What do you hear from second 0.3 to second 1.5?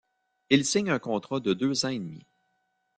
Il signe un contrat